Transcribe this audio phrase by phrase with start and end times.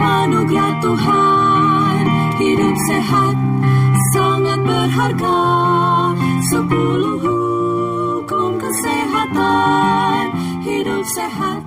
[0.00, 2.02] anugerah Tuhan
[2.40, 3.34] hidup sehat
[4.16, 5.40] sangat berharga.
[6.50, 10.22] Sepuluh hukum kesehatan
[10.66, 11.60] hidup sehat.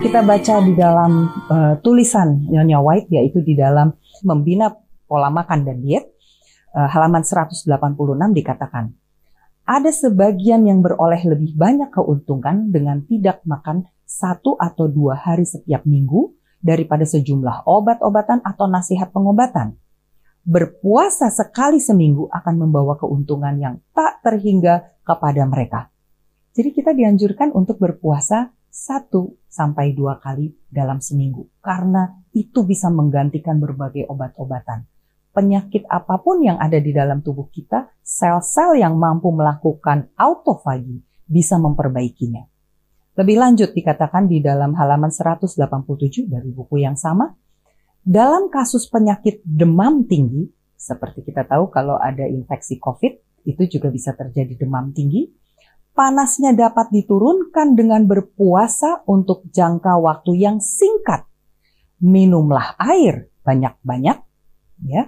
[0.00, 1.12] Kita baca di dalam
[1.50, 3.92] uh, tulisan Nyonya White yaitu di dalam
[4.24, 4.72] membina
[5.04, 6.08] pola makan dan diet
[6.72, 7.68] uh, halaman 186
[8.32, 8.94] dikatakan
[9.68, 15.84] ada sebagian yang beroleh lebih banyak keuntungan dengan tidak makan satu atau dua hari setiap
[15.84, 19.78] minggu daripada sejumlah obat-obatan atau nasihat pengobatan.
[20.48, 25.92] Berpuasa sekali seminggu akan membawa keuntungan yang tak terhingga kepada mereka.
[26.56, 33.60] Jadi kita dianjurkan untuk berpuasa satu sampai dua kali dalam seminggu karena itu bisa menggantikan
[33.60, 34.86] berbagai obat-obatan.
[35.28, 41.60] Penyakit apa pun yang ada di dalam tubuh kita, sel-sel yang mampu melakukan autofagi bisa
[41.60, 42.47] memperbaikinya.
[43.18, 45.58] Lebih lanjut dikatakan di dalam halaman 187
[46.30, 47.34] dari buku yang sama,
[47.98, 50.46] dalam kasus penyakit demam tinggi,
[50.78, 55.26] seperti kita tahu kalau ada infeksi COVID, itu juga bisa terjadi demam tinggi,
[55.98, 61.26] panasnya dapat diturunkan dengan berpuasa untuk jangka waktu yang singkat.
[61.98, 64.18] Minumlah air banyak-banyak,
[64.86, 65.02] ya.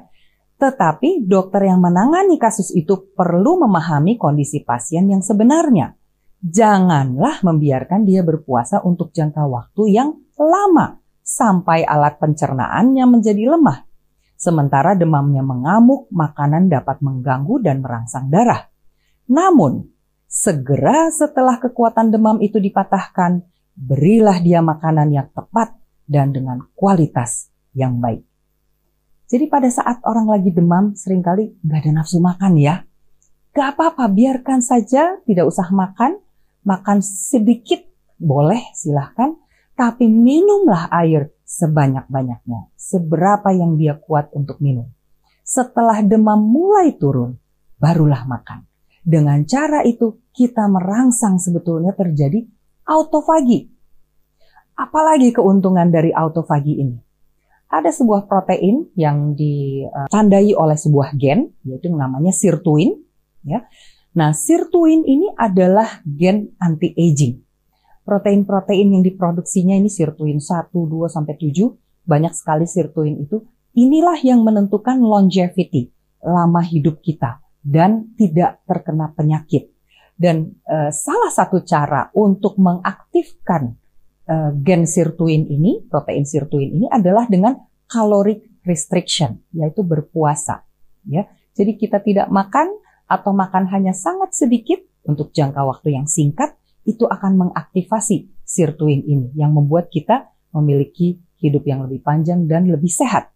[0.58, 5.99] Tetapi dokter yang menangani kasus itu perlu memahami kondisi pasien yang sebenarnya.
[6.40, 13.84] Janganlah membiarkan dia berpuasa untuk jangka waktu yang lama sampai alat pencernaannya menjadi lemah.
[14.40, 18.72] Sementara demamnya mengamuk, makanan dapat mengganggu dan merangsang darah.
[19.28, 19.84] Namun,
[20.24, 23.44] segera setelah kekuatan demam itu dipatahkan,
[23.76, 25.76] berilah dia makanan yang tepat
[26.08, 28.24] dan dengan kualitas yang baik.
[29.28, 32.82] Jadi pada saat orang lagi demam, sering kali nggak ada nafsu makan ya.
[33.50, 36.22] Gak apa-apa, biarkan saja, tidak usah makan.
[36.70, 37.82] Makan sedikit,
[38.14, 39.34] boleh silahkan.
[39.74, 44.86] Tapi minumlah air sebanyak-banyaknya, seberapa yang dia kuat untuk minum.
[45.42, 47.34] Setelah demam mulai turun,
[47.74, 48.70] barulah makan.
[49.02, 52.46] Dengan cara itu kita merangsang sebetulnya terjadi
[52.86, 53.66] autofagi.
[54.78, 56.96] Apalagi keuntungan dari autofagi ini?
[57.66, 62.94] Ada sebuah protein yang ditandai oleh sebuah gen, yaitu namanya sirtuin.
[63.42, 63.66] Ya.
[64.10, 67.50] Nah, sirtuin ini adalah gen anti-aging
[68.10, 71.62] protein-protein yang diproduksinya ini sirtuin 1, 2 sampai 7,
[72.02, 73.46] banyak sekali sirtuin itu.
[73.78, 75.94] Inilah yang menentukan longevity,
[76.26, 79.70] lama hidup kita dan tidak terkena penyakit.
[80.18, 83.78] Dan uh, salah satu cara untuk mengaktifkan
[84.26, 87.56] uh, gen sirtuin ini, protein sirtuin ini adalah dengan
[87.86, 90.66] caloric restriction, yaitu berpuasa.
[91.06, 92.74] Ya, jadi kita tidak makan
[93.10, 96.54] atau makan hanya sangat sedikit untuk jangka waktu yang singkat
[96.86, 102.88] itu akan mengaktifasi sirtuin ini yang membuat kita memiliki hidup yang lebih panjang dan lebih
[102.88, 103.34] sehat.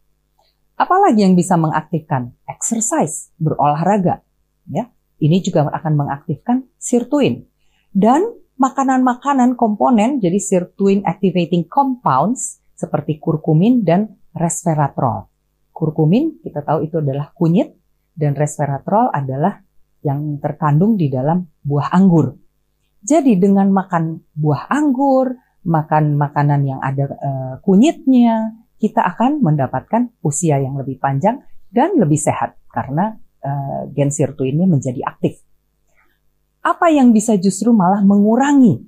[0.75, 4.23] Apalagi yang bisa mengaktifkan exercise, berolahraga,
[4.71, 4.91] ya.
[5.23, 7.47] Ini juga akan mengaktifkan sirtuin.
[7.95, 8.27] Dan
[8.59, 15.31] makanan-makanan komponen jadi sirtuin activating compounds seperti kurkumin dan resveratrol.
[15.71, 17.79] Kurkumin kita tahu itu adalah kunyit
[18.19, 19.64] dan resveratrol adalah
[20.05, 22.37] yang terkandung di dalam buah anggur.
[23.01, 25.33] Jadi dengan makan buah anggur,
[25.65, 31.41] makan makanan yang ada uh, kunyitnya, kita akan mendapatkan usia yang lebih panjang
[31.73, 35.41] dan lebih sehat karena uh, gen sirtuinnya menjadi aktif.
[36.65, 38.81] Apa yang bisa justru malah mengurangi?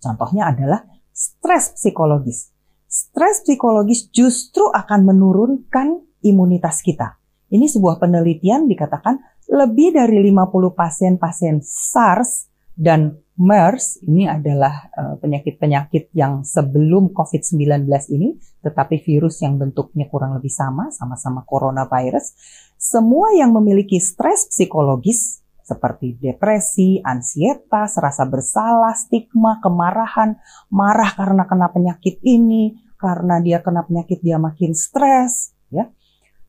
[0.00, 2.52] Contohnya adalah stres psikologis.
[2.88, 7.20] Stres psikologis justru akan menurunkan imunitas kita.
[7.52, 16.12] Ini sebuah penelitian dikatakan lebih dari 50 pasien-pasien SARS dan MERS ini adalah eh, penyakit-penyakit
[16.16, 17.84] yang sebelum COVID-19
[18.16, 22.32] ini, tetapi virus yang bentuknya kurang lebih sama, sama-sama coronavirus.
[22.76, 30.38] Semua yang memiliki stres psikologis seperti depresi, ansietas, rasa bersalah, stigma, kemarahan,
[30.70, 35.90] marah karena kena penyakit ini, karena dia kena penyakit dia makin stres, ya.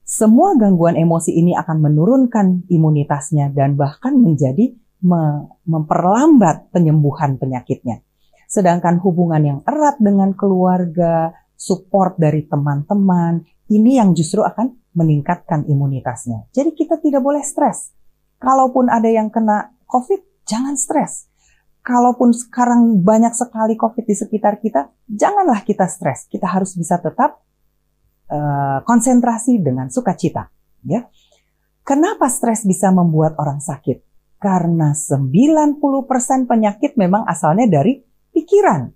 [0.07, 4.71] Semua gangguan emosi ini akan menurunkan imunitasnya dan bahkan menjadi
[5.67, 7.99] memperlambat penyembuhan penyakitnya.
[8.47, 16.47] Sedangkan hubungan yang erat dengan keluarga, support dari teman-teman, ini yang justru akan meningkatkan imunitasnya.
[16.55, 17.91] Jadi kita tidak boleh stres.
[18.39, 21.27] Kalaupun ada yang kena COVID, jangan stres.
[21.83, 26.31] Kalaupun sekarang banyak sekali COVID di sekitar kita, janganlah kita stres.
[26.31, 27.43] Kita harus bisa tetap
[28.31, 30.51] uh, konsentrasi dengan sukacita.
[30.83, 31.07] Ya.
[31.87, 34.03] Kenapa stres bisa membuat orang sakit?
[34.37, 35.81] Karena 90%
[36.45, 38.03] penyakit memang asalnya dari
[38.35, 38.91] pikiran.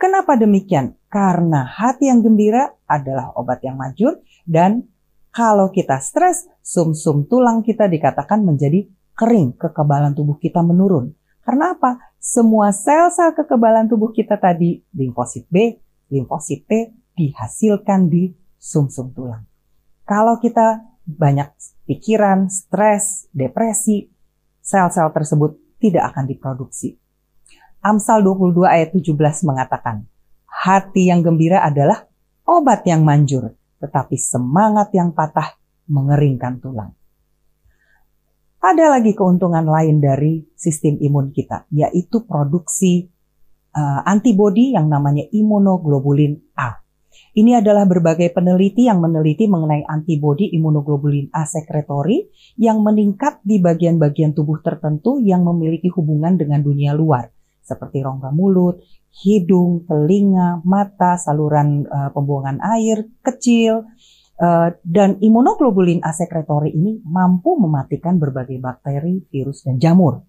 [0.00, 0.96] Kenapa demikian?
[1.12, 4.88] Karena hati yang gembira adalah obat yang manjur dan
[5.30, 8.82] kalau kita stres, sum-sum tulang kita dikatakan menjadi
[9.14, 11.14] kering, kekebalan tubuh kita menurun.
[11.46, 12.16] Karena apa?
[12.18, 15.78] Semua sel-sel kekebalan tubuh kita tadi, limfosit B,
[16.10, 16.72] limfosit T,
[17.14, 19.48] dihasilkan di sum-sum tulang.
[20.04, 21.48] Kalau kita banyak
[21.88, 24.12] pikiran, stres, depresi,
[24.60, 27.00] sel-sel tersebut tidak akan diproduksi.
[27.80, 29.16] Amsal 22 ayat 17
[29.48, 30.04] mengatakan,
[30.44, 32.04] hati yang gembira adalah
[32.44, 35.56] obat yang manjur, tetapi semangat yang patah
[35.88, 36.92] mengeringkan tulang.
[38.60, 43.08] Ada lagi keuntungan lain dari sistem imun kita, yaitu produksi
[43.72, 46.79] uh, antibodi yang namanya imunoglobulin A.
[47.30, 52.26] Ini adalah berbagai peneliti yang meneliti mengenai antibodi imunoglobulin A sekretori
[52.58, 57.30] yang meningkat di bagian-bagian tubuh tertentu yang memiliki hubungan dengan dunia luar
[57.70, 58.82] seperti rongga mulut,
[59.22, 63.86] hidung, telinga, mata, saluran uh, pembuangan air kecil,
[64.42, 70.26] uh, dan imunoglobulin A sekretori ini mampu mematikan berbagai bakteri, virus, dan jamur.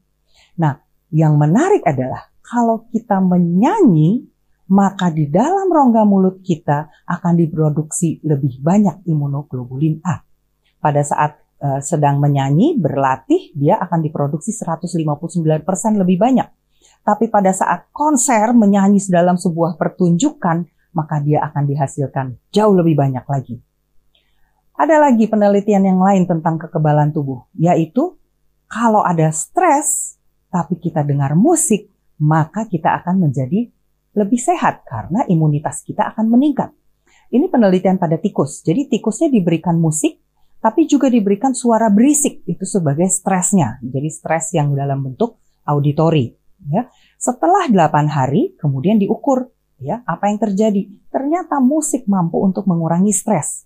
[0.61, 0.77] Nah,
[1.09, 4.27] yang menarik adalah kalau kita menyanyi,
[4.71, 10.23] maka di dalam rongga mulut kita akan diproduksi lebih banyak imunoglobulin A.
[10.79, 14.95] Pada saat uh, sedang menyanyi, berlatih, dia akan diproduksi 159%
[15.99, 16.47] lebih banyak.
[17.03, 20.63] Tapi pada saat konser menyanyi dalam sebuah pertunjukan,
[20.95, 23.59] maka dia akan dihasilkan jauh lebih banyak lagi.
[24.79, 28.15] Ada lagi penelitian yang lain tentang kekebalan tubuh, yaitu
[28.71, 30.15] kalau ada stres,
[30.47, 33.67] tapi kita dengar musik, maka kita akan menjadi
[34.11, 36.71] lebih sehat karena imunitas kita akan meningkat.
[37.31, 38.59] Ini penelitian pada tikus.
[38.59, 40.19] Jadi tikusnya diberikan musik,
[40.59, 43.79] tapi juga diberikan suara berisik itu sebagai stresnya.
[43.79, 46.29] Jadi stres yang dalam bentuk auditori.
[46.69, 46.91] Ya.
[47.17, 49.49] Setelah 8 hari kemudian diukur
[49.81, 50.91] ya apa yang terjadi.
[51.09, 53.65] Ternyata musik mampu untuk mengurangi stres.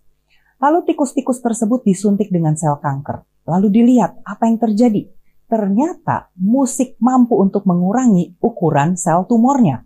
[0.62, 3.28] Lalu tikus-tikus tersebut disuntik dengan sel kanker.
[3.50, 5.12] Lalu dilihat apa yang terjadi.
[5.46, 9.84] Ternyata musik mampu untuk mengurangi ukuran sel tumornya.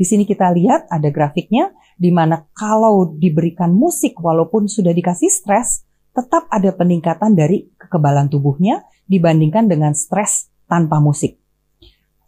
[0.00, 5.84] Di sini kita lihat ada grafiknya di mana kalau diberikan musik walaupun sudah dikasih stres,
[6.16, 11.36] tetap ada peningkatan dari kekebalan tubuhnya dibandingkan dengan stres tanpa musik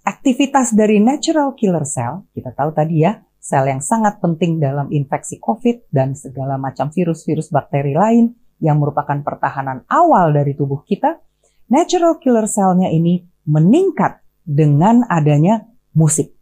[0.03, 5.39] aktivitas dari natural killer cell, kita tahu tadi ya, sel yang sangat penting dalam infeksi
[5.39, 11.19] COVID dan segala macam virus-virus bakteri lain yang merupakan pertahanan awal dari tubuh kita,
[11.71, 16.35] natural killer cell-nya ini meningkat dengan adanya musik.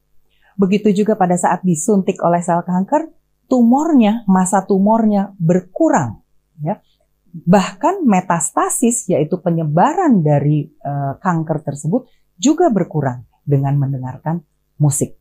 [0.60, 3.08] Begitu juga pada saat disuntik oleh sel kanker,
[3.48, 6.20] tumornya, masa tumornya berkurang.
[6.60, 6.84] Ya.
[7.32, 14.44] Bahkan metastasis, yaitu penyebaran dari uh, kanker tersebut, juga berkurang dengan mendengarkan
[14.76, 15.16] musik.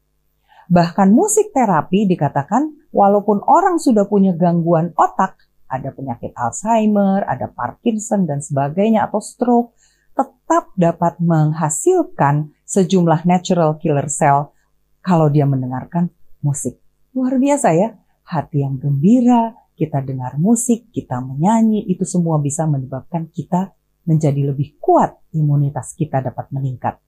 [0.67, 5.39] Bahkan musik terapi dikatakan walaupun orang sudah punya gangguan otak,
[5.71, 9.71] ada penyakit Alzheimer, ada Parkinson dan sebagainya atau stroke,
[10.13, 14.51] tetap dapat menghasilkan sejumlah natural killer cell
[14.99, 16.11] kalau dia mendengarkan
[16.43, 16.79] musik.
[17.15, 23.31] Luar biasa ya, hati yang gembira, kita dengar musik, kita menyanyi, itu semua bisa menyebabkan
[23.31, 23.71] kita
[24.03, 26.99] menjadi lebih kuat, imunitas kita dapat meningkat.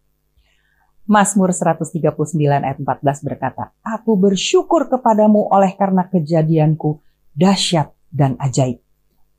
[1.12, 2.08] Mazmur 139
[2.48, 7.04] ayat 14 berkata, Aku bersyukur kepadamu oleh karena kejadianku
[7.36, 8.80] dahsyat dan ajaib.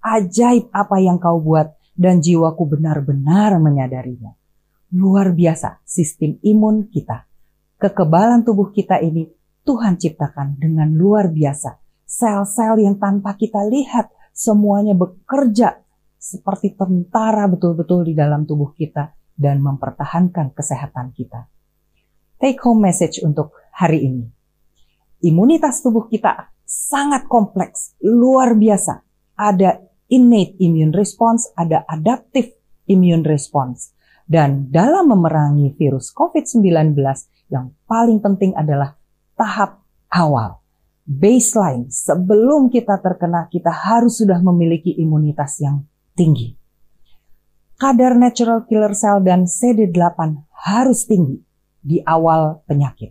[0.03, 4.35] Ajaib apa yang kau buat dan jiwaku benar-benar menyadarinya.
[4.93, 7.25] Luar biasa sistem imun kita.
[7.83, 9.27] Kekebalan tubuh kita ini
[9.67, 11.83] Tuhan ciptakan dengan luar biasa.
[12.07, 15.83] Sel-sel yang tanpa kita lihat semuanya bekerja
[16.15, 21.51] seperti tentara betul-betul di dalam tubuh kita dan mempertahankan kesehatan kita.
[22.39, 24.31] Take home message untuk hari ini.
[25.27, 29.03] Imunitas tubuh kita sangat kompleks, luar biasa.
[29.35, 32.55] Ada innate immune response, ada adaptive
[32.87, 33.91] immune response.
[34.23, 36.95] Dan dalam memerangi virus COVID-19
[37.53, 38.97] yang paling penting adalah
[39.37, 40.65] tahap awal.
[41.05, 45.85] Baseline sebelum kita terkena kita harus sudah memiliki imunitas yang
[46.17, 46.57] tinggi.
[47.77, 51.43] Kadar natural killer cell dan CD8 harus tinggi
[51.83, 53.11] di awal penyakit.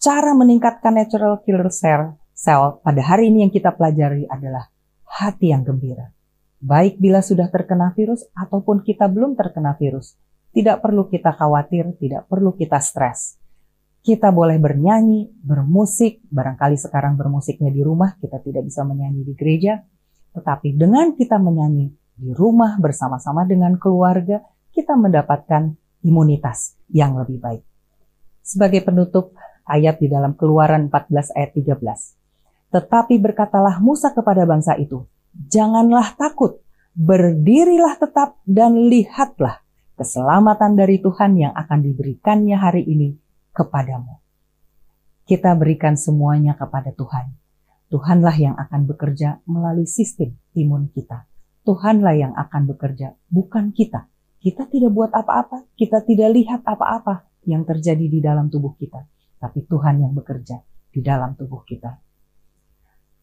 [0.00, 4.72] Cara meningkatkan natural killer cell, cell pada hari ini yang kita pelajari adalah
[5.04, 6.10] hati yang gembira.
[6.58, 10.16] Baik bila sudah terkena virus ataupun kita belum terkena virus,
[10.56, 13.41] tidak perlu kita khawatir, tidak perlu kita stres.
[14.02, 19.78] Kita boleh bernyanyi, bermusik, barangkali sekarang bermusiknya di rumah, kita tidak bisa menyanyi di gereja,
[20.34, 21.86] tetapi dengan kita menyanyi
[22.18, 24.42] di rumah bersama-sama dengan keluarga,
[24.74, 27.62] kita mendapatkan imunitas yang lebih baik.
[28.42, 29.38] Sebagai penutup
[29.70, 32.74] ayat di dalam Keluaran 14 ayat 13.
[32.74, 36.58] Tetapi berkatalah Musa kepada bangsa itu, janganlah takut,
[36.98, 39.62] berdirilah tetap dan lihatlah
[39.94, 43.21] keselamatan dari Tuhan yang akan diberikannya hari ini
[43.52, 44.20] kepadamu.
[45.28, 47.36] Kita berikan semuanya kepada Tuhan.
[47.92, 51.28] Tuhanlah yang akan bekerja melalui sistem imun kita.
[51.62, 54.08] Tuhanlah yang akan bekerja, bukan kita.
[54.42, 59.06] Kita tidak buat apa-apa, kita tidak lihat apa-apa yang terjadi di dalam tubuh kita,
[59.38, 60.58] tapi Tuhan yang bekerja
[60.90, 62.02] di dalam tubuh kita.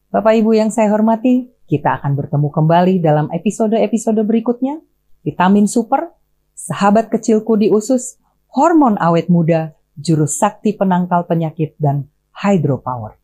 [0.10, 4.80] Bapak Ibu yang saya hormati, kita akan bertemu kembali dalam episode-episode berikutnya.
[5.22, 6.16] Vitamin Super,
[6.56, 8.16] Sahabat Kecilku di Usus,
[8.56, 13.20] Hormon Awet Muda, Jurus Sakti Penangkal Penyakit, dan Hydropower.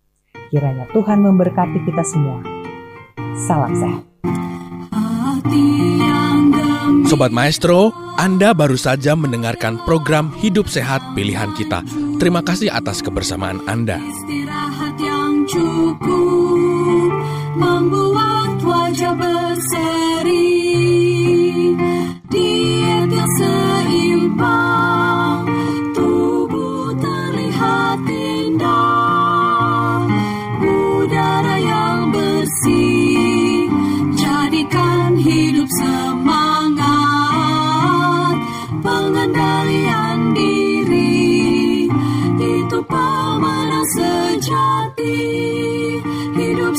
[0.51, 2.43] Kiranya Tuhan memberkati kita semua.
[3.47, 4.03] Salam sehat.
[7.05, 11.85] Sobat Maestro, Anda baru saja mendengarkan program Hidup Sehat Pilihan Kita.
[12.19, 14.01] Terima kasih atas kebersamaan Anda.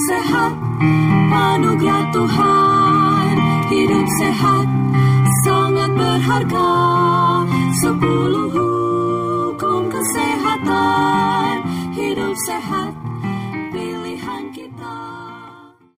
[0.06, 0.54] Sehat,
[1.34, 3.34] anugerah Tuhan.
[3.66, 4.66] Hidup sehat,
[5.42, 6.95] sangat berharga.